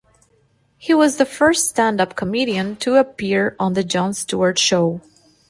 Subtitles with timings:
[0.79, 4.99] He was the first standup comedian to appear on The Jon Stewart Show.